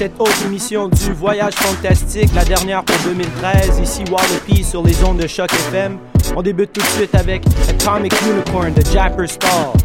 cette 0.00 0.18
autre 0.18 0.46
émission 0.46 0.88
du 0.88 1.12
Voyage 1.12 1.52
Fantastique, 1.56 2.30
la 2.34 2.42
dernière 2.42 2.82
pour 2.82 2.96
2013, 3.04 3.80
ici 3.80 4.02
Wallopy 4.10 4.64
sur 4.64 4.82
les 4.82 5.04
ondes 5.04 5.18
de 5.18 5.26
Choc 5.26 5.52
FM. 5.52 5.98
On 6.34 6.40
débute 6.40 6.72
tout 6.72 6.80
de 6.80 6.86
suite 6.86 7.14
avec 7.14 7.42
Atomic 7.68 8.14
Unicorn 8.22 8.72
de 8.72 8.82
Japper 8.90 9.26
Stall. 9.26 9.79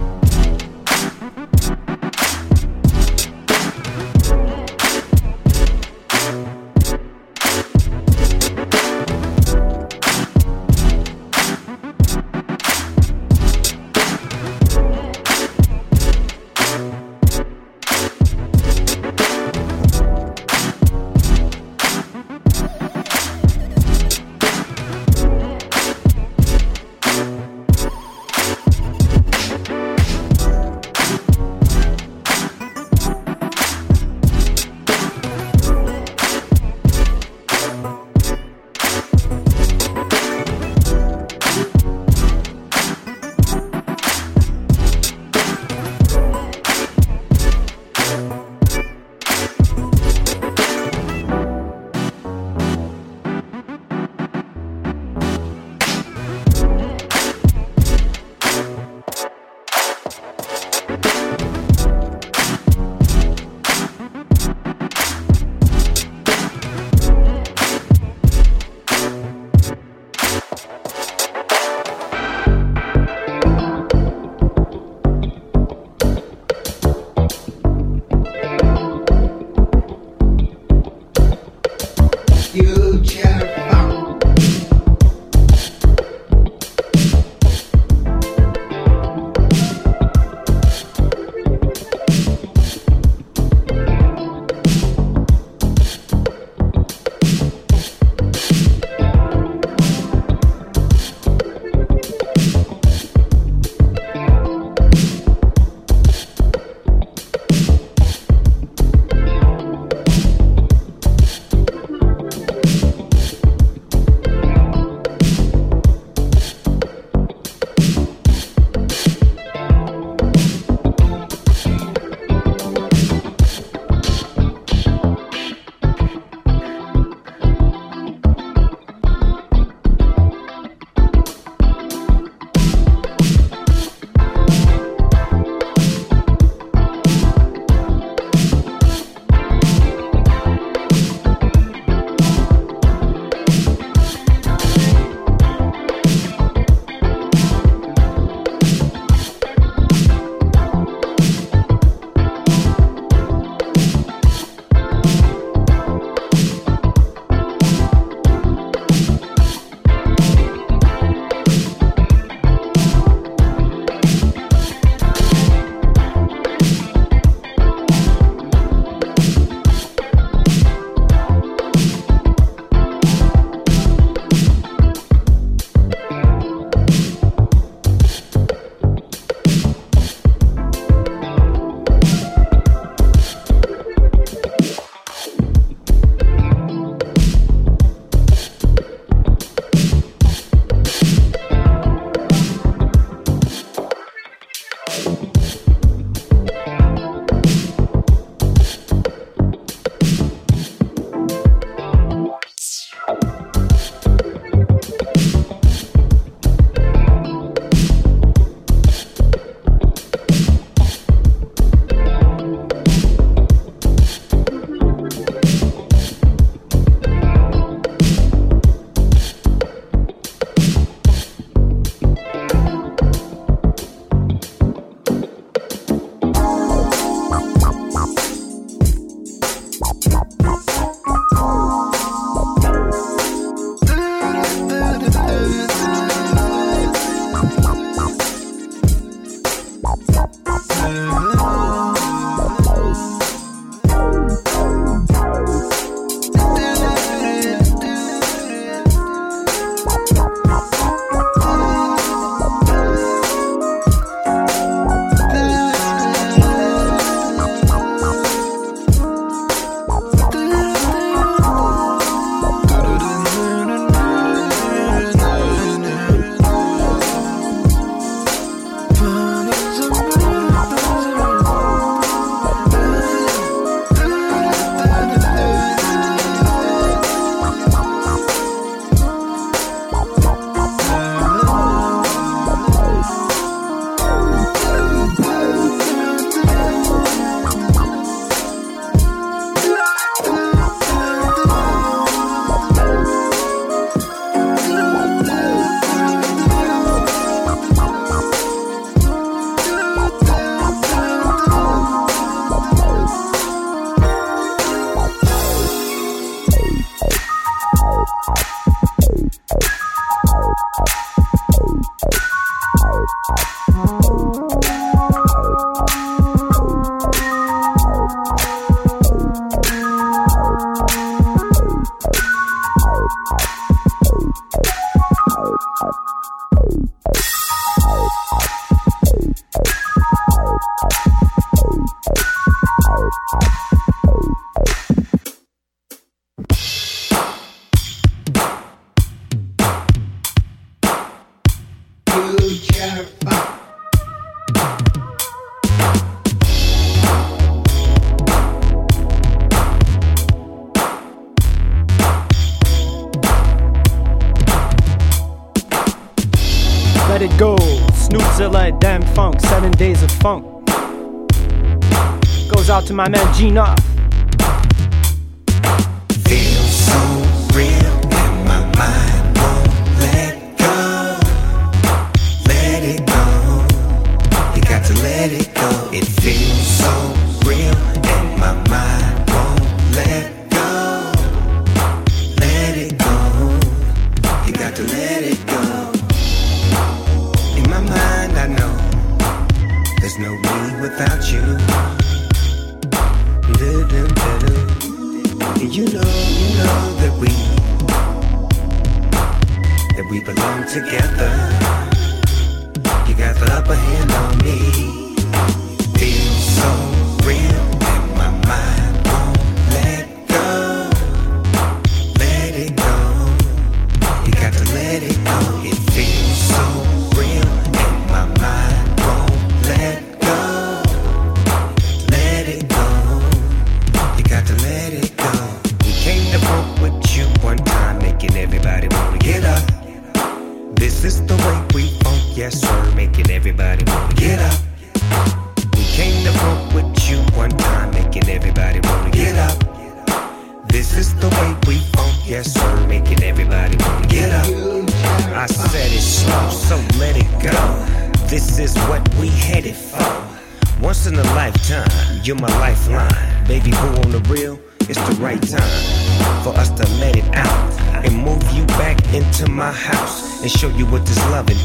My 363.51 363.74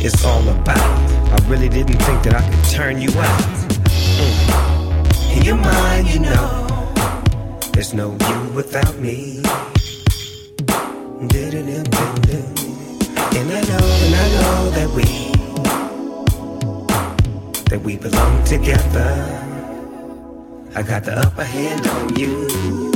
is 0.03 0.25
all 0.25 0.49
about. 0.49 0.79
I 0.79 1.39
really 1.49 1.69
didn't 1.69 1.99
think 1.99 2.23
that 2.23 2.35
I 2.35 2.43
could 2.49 2.65
turn 2.71 3.01
you 3.01 3.11
out. 3.11 3.41
Mm. 4.19 5.37
In 5.37 5.43
your 5.45 5.57
mind, 5.57 6.09
you 6.09 6.21
know, 6.21 6.67
there's 7.73 7.93
no 7.93 8.13
you 8.13 8.53
without 8.55 8.97
me. 8.97 9.43
And 13.33 13.53
I 13.53 13.61
know, 13.71 13.85
and 14.05 14.15
I 14.15 14.27
know 14.37 14.71
that 14.77 14.91
we, 14.97 15.05
that 17.69 17.81
we 17.83 17.97
belong 17.97 18.45
together. 18.45 19.37
I 20.75 20.83
got 20.83 21.05
the 21.05 21.19
upper 21.19 21.45
hand 21.45 21.87
on 21.87 22.17
you. 22.17 22.90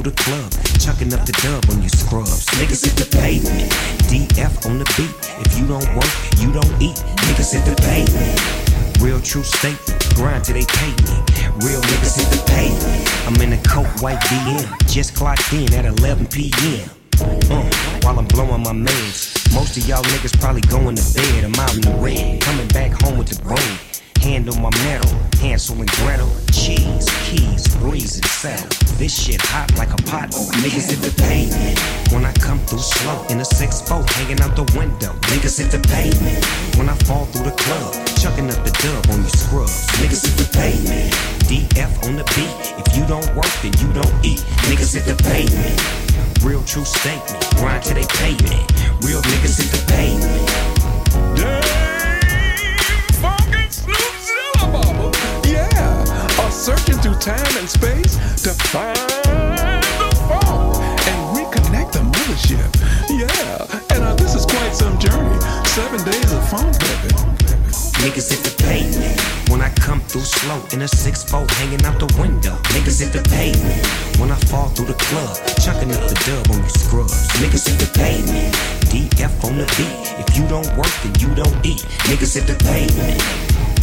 Through 0.00 0.12
the 0.12 0.22
club, 0.22 0.50
chucking 0.78 1.12
up 1.12 1.24
the 1.26 1.32
dub 1.42 1.64
on 1.70 1.82
you 1.82 1.88
scrubs. 1.88 2.46
Niggas 2.56 2.84
hit 2.84 2.96
the 2.96 3.08
pavement. 3.16 3.70
DF 4.08 4.66
on 4.66 4.78
the 4.78 4.86
beat. 4.96 5.12
If 5.44 5.58
you 5.58 5.66
don't 5.66 5.86
work, 5.94 6.12
you 6.38 6.52
don't 6.52 6.72
eat. 6.80 6.96
Niggas 7.28 7.52
hit 7.52 7.64
the 7.64 7.76
pavement. 7.82 8.40
Real 9.00 9.20
true 9.20 9.42
statement. 9.42 10.14
Grind 10.14 10.44
till 10.44 10.54
they 10.54 10.64
pay 10.64 10.92
me. 11.04 11.14
Real 11.60 11.80
niggas 11.80 12.16
hit 12.16 12.28
the 12.32 12.42
pavement. 12.48 13.02
I'm 13.26 13.36
in 13.42 13.52
a 13.52 13.62
coat 13.62 13.88
white 14.00 14.20
BM. 14.20 14.64
Just 14.88 15.14
clocked 15.14 15.52
in 15.52 15.72
at 15.74 15.84
11 15.84 16.26
p.m. 16.28 16.88
Uh, 17.20 17.68
while 18.02 18.18
I'm 18.18 18.26
blowing 18.26 18.62
my 18.62 18.72
meds. 18.72 19.36
Most 19.54 19.76
of 19.76 19.86
y'all 19.86 20.02
niggas 20.04 20.38
probably 20.40 20.62
going 20.62 20.96
to 20.96 21.14
bed. 21.14 21.44
I'm 21.44 21.54
out 21.56 21.74
in 21.74 21.82
the 21.82 21.94
red. 22.00 22.40
Coming 22.40 22.68
back 22.68 22.92
home 23.02 23.18
with 23.18 23.28
the 23.28 23.42
brain. 23.42 23.89
Hand 24.20 24.48
on 24.48 24.60
my 24.60 24.70
metal. 24.84 25.10
Hansel 25.40 25.80
and 25.80 25.90
Gretel. 25.92 26.28
Cheese, 26.52 27.08
keys, 27.24 27.66
breeze 27.76 28.16
and 28.16 28.26
settle. 28.26 28.68
This 28.98 29.16
shit 29.16 29.40
hot 29.40 29.72
like 29.78 29.92
a 29.92 30.02
pot. 30.04 30.28
Oh, 30.34 30.50
niggas 30.60 30.90
hit 30.92 31.00
the 31.00 31.10
pavement. 31.22 31.78
When 32.12 32.24
I 32.24 32.32
come 32.34 32.58
through 32.60 32.84
slow 32.84 33.24
in 33.30 33.40
a 33.40 33.48
6-4 33.48 34.08
hanging 34.10 34.40
out 34.42 34.56
the 34.56 34.68
window. 34.76 35.12
Niggas 35.32 35.56
hit 35.56 35.72
the 35.72 35.80
pavement. 35.88 36.44
When 36.76 36.88
I 36.88 36.94
fall 37.08 37.24
through 37.32 37.48
the 37.48 37.56
club. 37.56 37.94
Chucking 38.20 38.50
up 38.52 38.60
the 38.60 38.72
dub 38.84 39.08
on 39.08 39.24
you 39.24 39.30
scrubs. 39.30 39.88
Niggas 39.96 40.28
hit 40.28 40.36
the 40.36 40.48
pavement. 40.52 41.16
DF 41.48 42.04
on 42.04 42.16
the 42.16 42.24
beat. 42.36 42.52
If 42.76 42.96
you 42.96 43.06
don't 43.08 43.26
work, 43.34 43.50
then 43.64 43.72
you 43.80 43.88
don't 43.96 44.14
eat. 44.24 44.44
Niggas 44.68 44.92
hit 44.92 45.08
the 45.08 45.16
pavement. 45.24 45.80
Real 46.44 46.62
true 46.64 46.84
statement. 46.84 47.40
Grind 47.56 47.82
till 47.84 47.96
they 47.96 48.06
pay 48.20 48.36
slow 70.40 70.60
in 70.72 70.80
a 70.80 70.88
6-4 70.88 71.50
hanging 71.60 71.84
out 71.84 71.98
the 72.00 72.08
window. 72.16 72.56
Niggas 72.72 73.00
hit 73.00 73.12
the 73.12 73.22
pavement 73.28 73.84
when 74.18 74.30
I 74.30 74.38
fall 74.48 74.68
through 74.68 74.86
the 74.86 74.96
club, 74.96 75.36
chucking 75.60 75.92
up 75.92 76.02
the 76.08 76.16
dub 76.24 76.48
on 76.52 76.62
you 76.64 76.70
scrubs. 76.70 77.28
Niggas 77.40 77.68
hit 77.68 77.76
the 77.76 77.90
pavement. 77.92 78.54
DF 78.88 79.44
on 79.44 79.58
the 79.58 79.68
beat. 79.76 79.96
If 80.16 80.36
you 80.36 80.48
don't 80.48 80.66
work, 80.76 80.92
then 81.04 81.12
you 81.20 81.34
don't 81.36 81.54
eat. 81.64 81.84
Niggas 82.08 82.34
hit 82.34 82.46
the 82.48 82.56
pavement. 82.64 83.20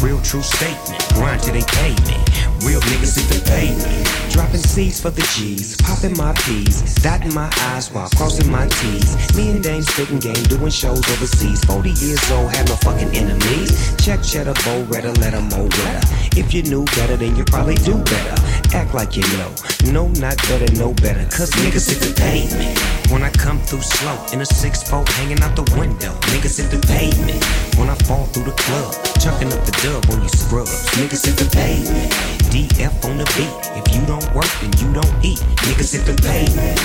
Real 0.02 0.22
true 0.22 0.42
statement. 0.42 0.98
Grind 1.14 1.42
till 1.44 1.54
they 1.54 1.66
pay 1.78 1.94
me. 2.10 2.18
Real 2.66 2.82
niggas 2.82 3.16
hit 3.18 3.28
the 3.30 3.42
pavement. 3.50 4.32
Dropping 4.32 4.60
seeds 4.60 5.00
for 5.02 5.10
the 5.10 5.22
G's. 5.36 5.76
Popping 5.78 6.18
my 6.18 6.34
P's. 6.34 6.96
Dotting 6.96 7.34
my 7.34 7.50
I's 7.74 7.92
while 7.92 8.10
crossing 8.10 8.52
my 8.52 8.68
T's. 8.68 9.36
Me 9.36 9.52
and 9.52 9.64
Dame 9.64 9.82
spitting 9.82 10.20
game. 10.20 10.44
Doing 10.46 10.72
shows 10.72 11.00
overseas. 11.12 11.64
40 11.66 11.90
years 11.92 12.32
old. 12.32 12.54
have 12.56 12.68
no 12.68 12.76
fucking 12.78 13.16
enemies. 13.16 13.96
Check 13.98 14.24
cheddar, 14.24 14.54
bow, 14.66 14.84
redder, 14.90 15.14
let 15.14 15.34
'em 15.34 15.50
mow 15.50 15.64
wetter. 15.64 16.02
If 16.36 16.54
you 16.54 16.64
knew 16.64 16.86
better, 16.98 17.18
then 17.18 17.36
you 17.36 17.44
probably 17.46 17.76
do 17.76 17.98
better. 17.98 18.47
Act 18.74 18.94
like 18.94 19.16
you 19.16 19.24
know. 19.38 19.52
No, 19.92 20.08
not 20.20 20.38
better, 20.50 20.72
no 20.76 20.94
better. 20.94 21.24
Cause 21.32 21.52
niggas 21.64 21.90
hit 21.90 22.00
the 22.00 22.14
pavement. 22.20 22.78
When 23.12 23.24
I 23.24 23.30
come 23.32 23.60
through 23.62 23.82
slow 23.82 24.18
in 24.34 24.42
a 24.42 24.44
6-4 24.44 25.08
hanging 25.16 25.40
out 25.42 25.56
the 25.56 25.64
window. 25.78 26.14
Niggas 26.34 26.60
hit 26.60 26.72
the 26.72 26.86
pavement. 26.88 27.44
When 27.78 27.90
I 27.90 27.96
fall 28.04 28.26
through 28.28 28.44
the 28.44 28.58
club. 28.58 28.94
Chucking 29.20 29.52
up 29.54 29.64
the 29.66 29.72
dub 29.84 30.10
on 30.12 30.22
you 30.22 30.30
scrubs. 30.30 30.86
Niggas 31.00 31.26
hit 31.26 31.38
the 31.38 31.50
pavement. 31.56 32.12
DF 32.52 33.06
on 33.06 33.18
the 33.18 33.26
beat. 33.38 33.56
If 33.80 33.96
you 33.96 34.06
don't 34.06 34.28
work, 34.36 34.52
then 34.62 34.72
you 34.82 34.92
don't 34.94 35.16
eat. 35.24 35.40
Niggas 35.68 35.96
hit 35.96 36.06
the 36.06 36.16
pavement. 36.22 36.78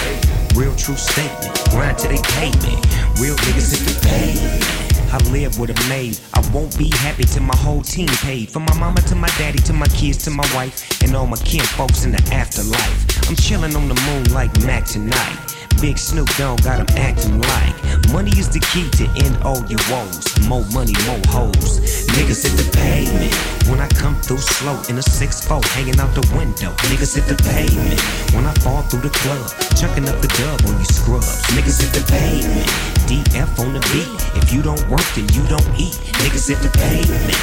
Real 0.54 0.74
true 0.76 0.96
statement. 0.96 1.52
Grind 1.70 1.98
till 1.98 2.10
they 2.10 2.22
pay 2.38 2.50
me. 2.62 2.78
Real 3.18 3.36
niggas 3.42 3.74
hit 3.74 3.82
the 3.88 3.96
pavement. 4.06 4.91
I 5.12 5.18
live 5.30 5.58
with 5.58 5.68
a 5.68 5.88
maid. 5.90 6.18
I 6.32 6.40
won't 6.54 6.76
be 6.78 6.88
happy 6.88 7.24
till 7.24 7.42
my 7.42 7.56
whole 7.56 7.82
team 7.82 8.08
paid. 8.24 8.50
From 8.50 8.64
my 8.64 8.74
mama 8.78 9.02
to 9.02 9.14
my 9.14 9.28
daddy 9.36 9.58
to 9.58 9.74
my 9.74 9.86
kids 9.88 10.16
to 10.24 10.30
my 10.30 10.46
wife 10.54 11.02
and 11.02 11.14
all 11.14 11.26
my 11.26 11.36
kin 11.36 11.60
folks 11.60 12.04
in 12.04 12.12
the 12.12 12.22
afterlife. 12.32 13.28
I'm 13.28 13.36
chilling 13.36 13.76
on 13.76 13.88
the 13.88 13.94
moon 14.06 14.24
like 14.32 14.50
Mac 14.64 14.86
tonight. 14.86 15.61
Big 15.80 15.98
Snoop 15.98 16.28
Dogg 16.36 16.62
got 16.62 16.80
'em 16.80 16.86
acting 16.96 17.40
like 17.40 17.74
money 18.12 18.30
is 18.38 18.48
the 18.48 18.60
key 18.60 18.88
to 18.98 19.04
end 19.24 19.36
all 19.42 19.64
your 19.66 19.80
woes. 19.90 20.24
More 20.46 20.64
money, 20.72 20.94
more 21.06 21.20
hoes. 21.28 21.80
Niggas 22.14 22.42
hit 22.44 22.56
the 22.56 22.68
pavement 22.76 23.34
when 23.68 23.80
I 23.80 23.88
come 23.88 24.16
through 24.20 24.40
slow 24.40 24.76
in 24.88 24.98
a 24.98 25.02
6-4 25.02 25.62
hanging 25.74 25.98
out 25.98 26.14
the 26.14 26.26
window. 26.36 26.72
Niggas 26.90 27.14
hit 27.14 27.26
the 27.26 27.38
pavement 27.42 28.00
when 28.34 28.46
I 28.46 28.54
fall 28.60 28.82
through 28.82 29.02
the 29.02 29.14
club, 29.22 29.50
chucking 29.80 30.08
up 30.08 30.20
the 30.20 30.28
dub 30.38 30.60
on 30.68 30.78
you 30.78 30.84
scrubs. 30.84 31.42
Niggas 31.54 31.80
hit 31.80 31.92
the 31.92 32.04
pavement. 32.12 32.68
DF 33.08 33.58
on 33.58 33.72
the 33.72 33.80
beat. 33.92 34.08
If 34.36 34.52
you 34.52 34.62
don't 34.62 34.84
work, 34.88 35.06
then 35.14 35.28
you 35.32 35.42
don't 35.48 35.70
eat. 35.76 35.96
Niggas 36.22 36.48
hit 36.48 36.60
the 36.62 36.70
pavement. 36.78 37.38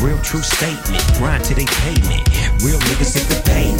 Real 0.00 0.18
true 0.18 0.42
statement. 0.42 1.02
Grind 1.18 1.44
till 1.44 1.56
they 1.56 1.66
pay 1.82 1.94
me. 2.08 2.22
Real 2.62 2.78
niggas 2.88 3.14
hit 3.14 3.26
the 3.28 3.40
pavement. 3.44 3.73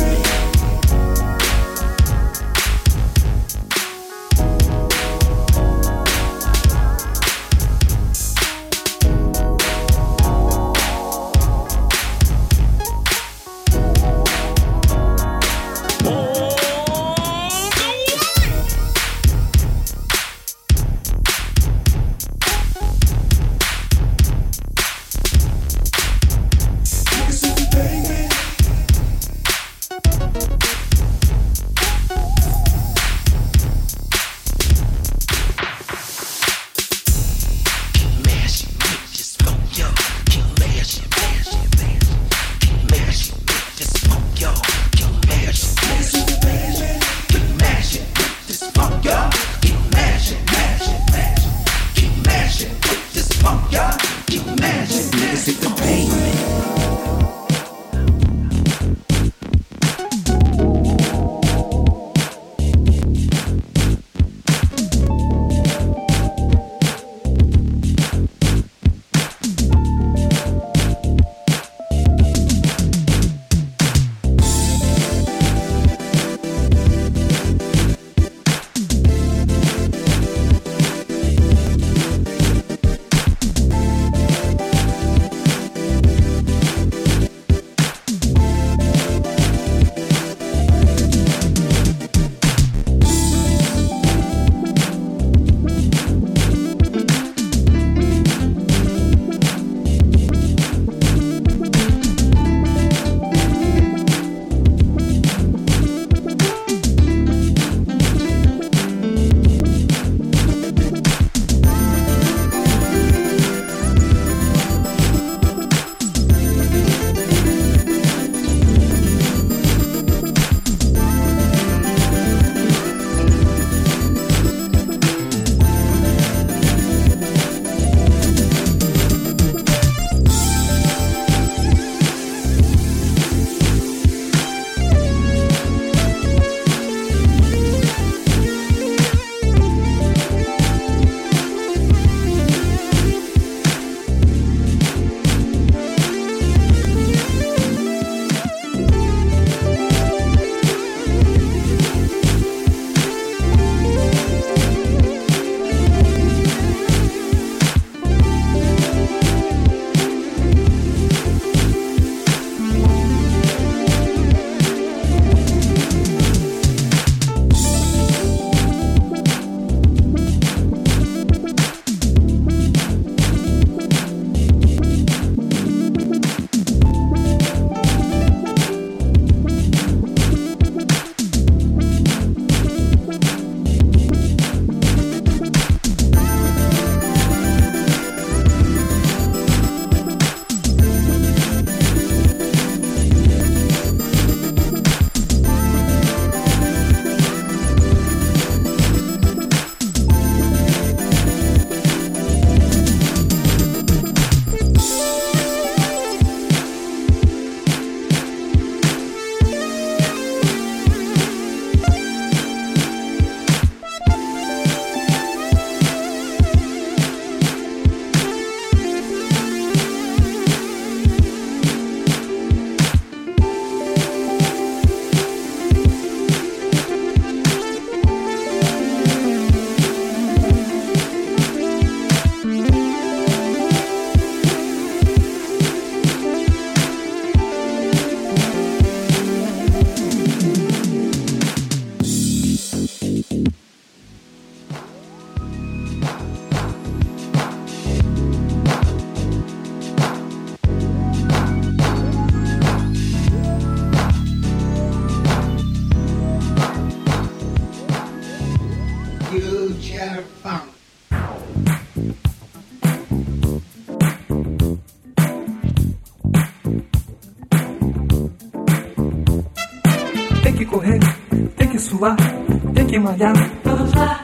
Vamos 273.16 273.94
lá, 273.94 274.20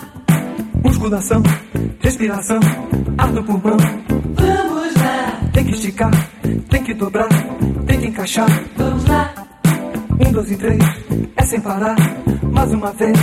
Musculação, 0.83 1.40
respiração, 2.00 2.59
ar 3.18 3.29
no 3.33 3.44
pulmão. 3.44 3.76
vamos 4.35 4.94
lá, 4.96 5.40
Tem 5.53 5.64
que 5.64 5.70
esticar, 5.74 6.11
tem 6.68 6.83
que 6.83 6.94
dobrar, 6.94 7.29
tem 7.87 8.00
que 8.00 8.07
encaixar. 8.09 8.48
vamos 8.76 9.05
lá. 9.07 9.33
Um, 10.26 10.33
dois 10.33 10.50
e 10.50 10.57
três, 10.57 10.83
é 11.37 11.42
sem 11.44 11.61
parar, 11.61 11.94
mais 12.50 12.72
uma 12.72 12.90
vez. 12.92 13.16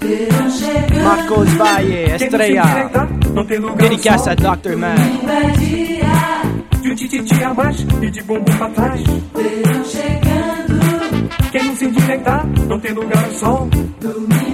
Verão 0.00 0.50
chegando, 0.50 1.04
Marcos 1.04 1.52
Valle, 1.54 1.88
Quem 1.92 2.08
não 2.10 2.18
se 2.18 2.24
Estrella. 2.24 2.64
endireitar, 2.70 3.08
não 3.34 3.44
tem 3.44 3.58
lugar 3.58 3.76
no 3.76 3.82
Dedicaça 3.90 4.34
sol. 4.40 4.50
a 4.50 4.54
Dr. 4.56 4.76
Man. 4.78 4.94
De 6.80 6.90
um 6.90 6.94
tititi 6.94 7.44
a 7.44 7.52
mais 7.52 7.80
e 8.00 8.10
de 8.10 8.22
bumbum 8.22 8.56
pra 8.56 8.70
trás. 8.70 9.02
Verão 9.02 9.84
chegando, 9.84 11.28
Quem 11.52 11.64
não 11.64 11.76
se 11.76 11.84
endireitar, 11.84 12.46
não 12.66 12.80
tem 12.80 12.92
lugar 12.92 13.26
no 13.26 13.34
sol. 13.34 13.68
domingo 14.00 14.47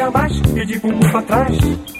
abaixo 0.00 0.42
e 0.56 0.64
de 0.64 0.78
bumbum 0.78 1.10
pra 1.10 1.22
trás. 1.22 1.99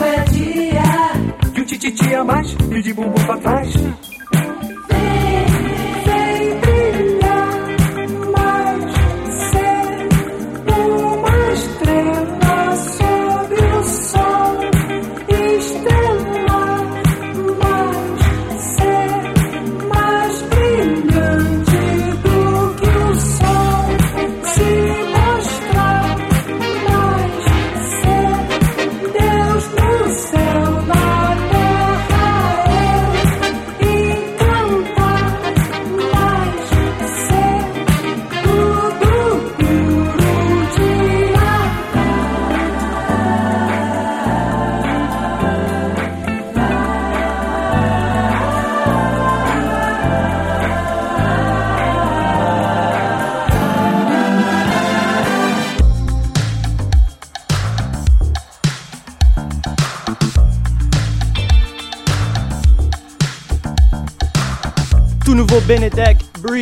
dia. 0.25 1.51
De 1.53 1.61
um 1.61 1.65
tititi 1.65 2.15
a 2.15 2.23
mais 2.23 2.55
e 2.71 2.81
de 2.81 2.93
bumbum 2.93 3.25
pra 3.25 3.37
trás. 3.37 3.73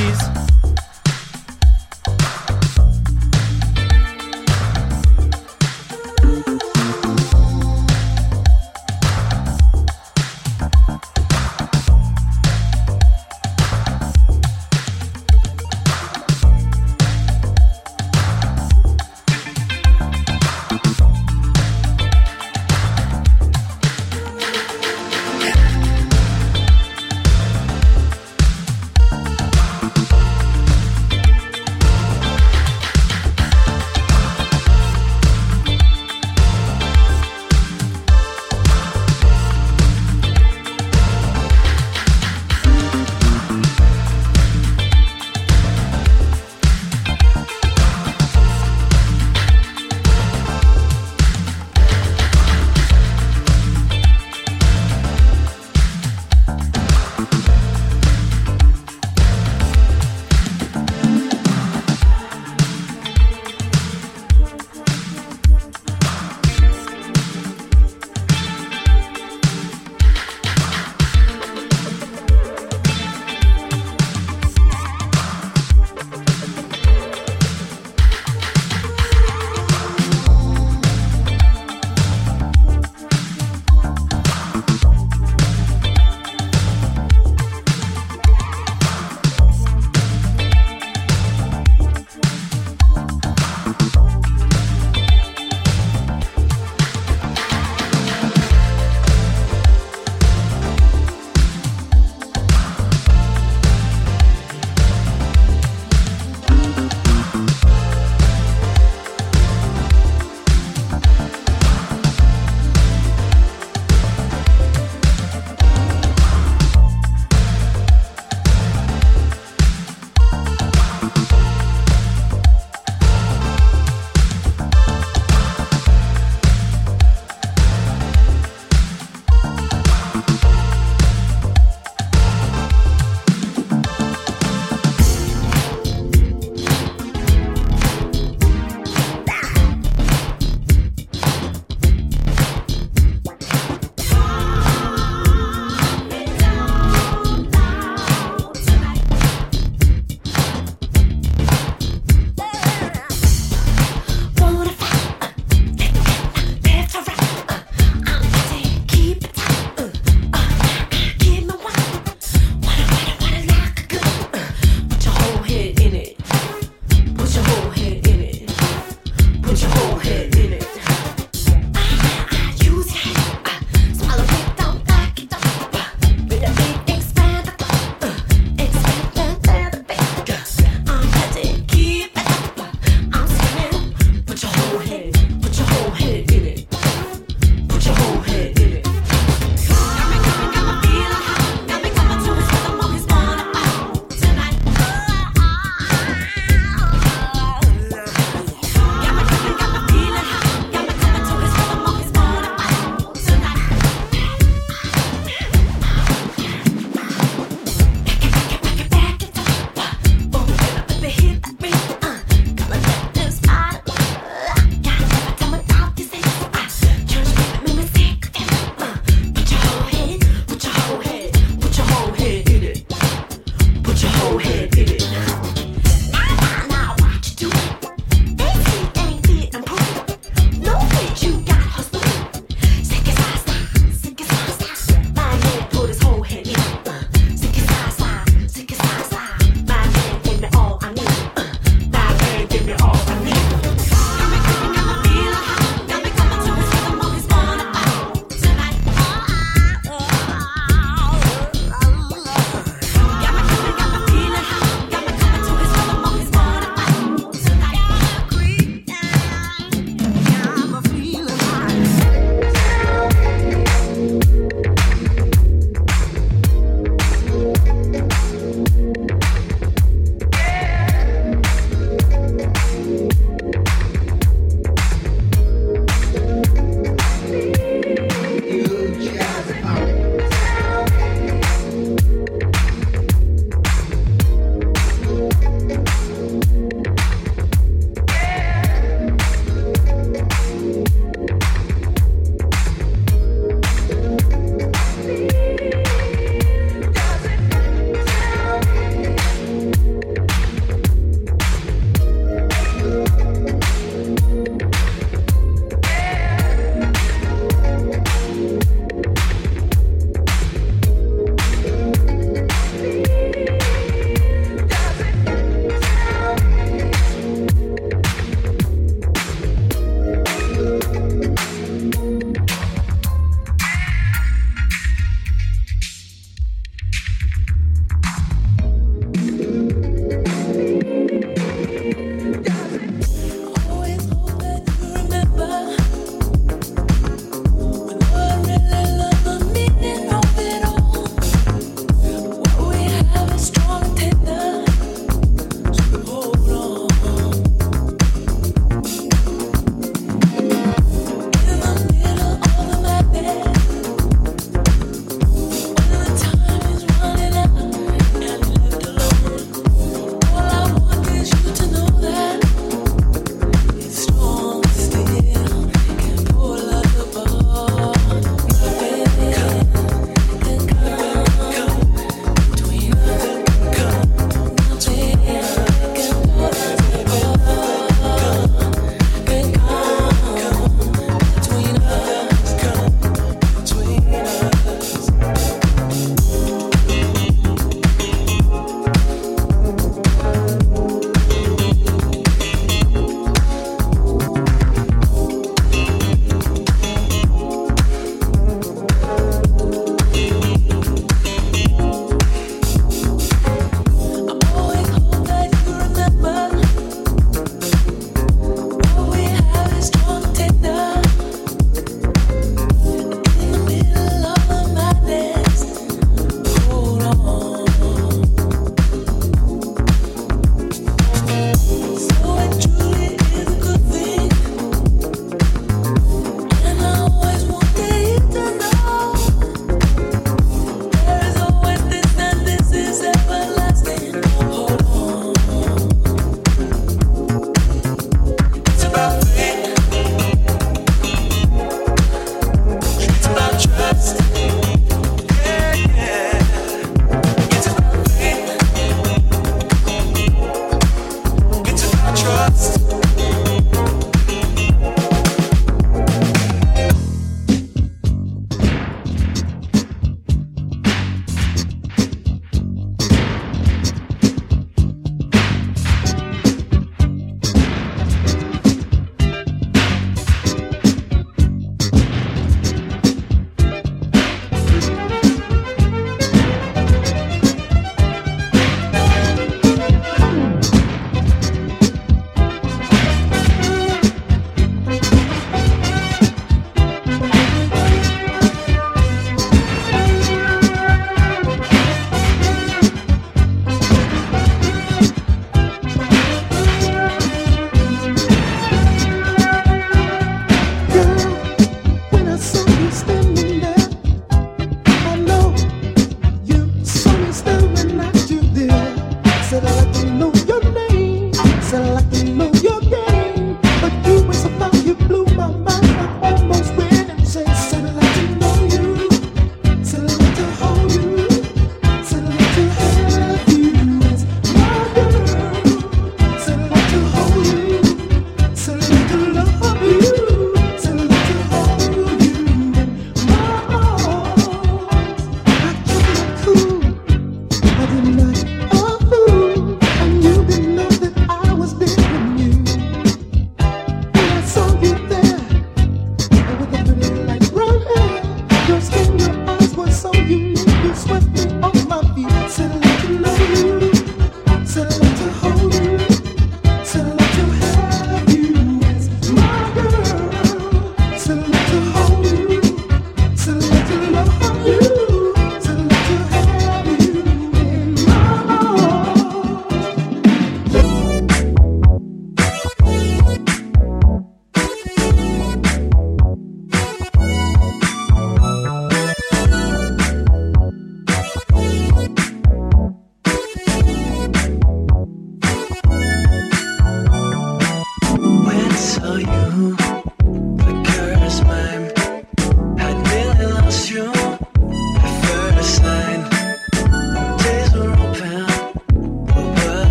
Breeze. 0.00 0.39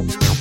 Alors, 0.00 0.39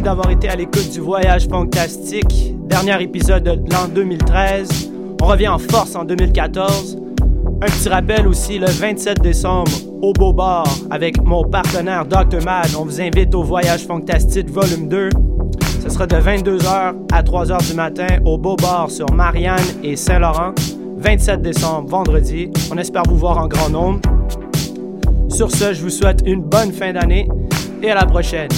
d'avoir 0.00 0.30
été 0.30 0.48
à 0.48 0.56
l'écoute 0.56 0.90
du 0.90 1.00
Voyage 1.00 1.46
Fantastique, 1.48 2.54
dernier 2.66 3.02
épisode 3.02 3.42
de 3.42 3.50
l'an 3.50 3.88
2013. 3.94 4.90
On 5.20 5.26
revient 5.26 5.48
en 5.48 5.58
force 5.58 5.94
en 5.94 6.04
2014. 6.04 6.98
Un 7.62 7.66
petit 7.66 7.88
rappel 7.88 8.26
aussi, 8.26 8.58
le 8.58 8.66
27 8.66 9.20
décembre, 9.20 9.70
au 10.00 10.12
Beau 10.12 10.32
Bar, 10.32 10.66
avec 10.90 11.22
mon 11.22 11.44
partenaire 11.44 12.06
Dr. 12.06 12.42
Mad, 12.44 12.68
on 12.78 12.84
vous 12.84 13.00
invite 13.00 13.34
au 13.34 13.42
Voyage 13.42 13.86
Fantastique 13.86 14.48
Volume 14.48 14.88
2. 14.88 15.10
Ce 15.82 15.90
sera 15.90 16.06
de 16.06 16.16
22h 16.16 16.94
à 17.12 17.22
3h 17.22 17.68
du 17.68 17.74
matin 17.74 18.06
au 18.24 18.38
Beau 18.38 18.56
Bar 18.56 18.90
sur 18.90 19.10
Marianne 19.12 19.58
et 19.82 19.96
Saint-Laurent. 19.96 20.52
27 20.98 21.42
décembre, 21.42 21.88
vendredi. 21.88 22.50
On 22.72 22.78
espère 22.78 23.02
vous 23.08 23.16
voir 23.16 23.38
en 23.38 23.48
grand 23.48 23.68
nombre. 23.68 24.00
Sur 25.28 25.50
ce, 25.50 25.74
je 25.74 25.82
vous 25.82 25.90
souhaite 25.90 26.22
une 26.24 26.42
bonne 26.42 26.72
fin 26.72 26.92
d'année 26.92 27.28
et 27.82 27.90
à 27.90 27.94
la 27.94 28.06
prochaine. 28.06 28.48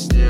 Still 0.00 0.29